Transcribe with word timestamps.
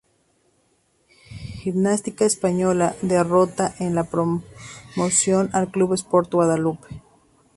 Gimnástica 1.61 2.25
Española 2.25 2.95
derrota 3.03 3.75
en 3.77 3.93
la 3.93 4.03
promoción 4.05 5.51
al 5.53 5.69
Club 5.69 5.93
Sport 5.93 6.33
Guadalupe. 6.33 6.87